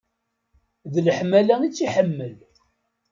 [0.93, 2.33] D leḥmala i tt-iḥemmel.